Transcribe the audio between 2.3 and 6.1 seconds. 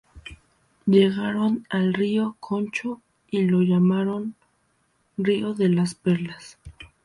Concho, y lo llamaron "río de las